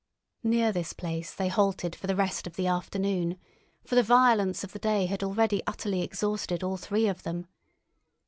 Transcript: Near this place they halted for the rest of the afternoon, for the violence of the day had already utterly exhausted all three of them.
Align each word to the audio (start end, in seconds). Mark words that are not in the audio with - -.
Near 0.41 0.71
this 0.71 0.93
place 0.93 1.31
they 1.31 1.47
halted 1.47 1.95
for 1.95 2.07
the 2.07 2.15
rest 2.15 2.47
of 2.47 2.55
the 2.55 2.65
afternoon, 2.65 3.37
for 3.85 3.93
the 3.93 4.01
violence 4.01 4.63
of 4.63 4.71
the 4.73 4.79
day 4.79 5.05
had 5.05 5.21
already 5.21 5.61
utterly 5.67 6.01
exhausted 6.01 6.63
all 6.63 6.77
three 6.77 7.07
of 7.07 7.21
them. 7.21 7.45